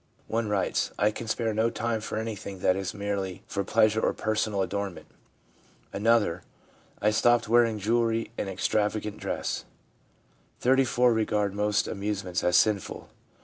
[0.27, 4.13] One writes:* I can spare no time for anything that is merely for pleasure or
[4.13, 5.05] personal adornment/
[5.93, 9.63] Another: * I stopped wearing jewellery and extravagant dress/
[10.59, 13.09] Thirty four regard most amusements as sinful.